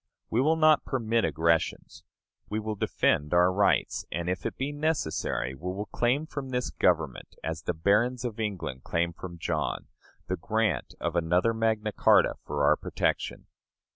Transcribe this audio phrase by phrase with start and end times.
[0.31, 2.03] We will not permit aggressions.
[2.49, 6.71] We will defend our rights; and, if it be necessary, we will claim from this
[6.71, 9.89] Government, as the barons of England claimed from John,
[10.25, 13.45] the grant of another Magna Charta for our protection.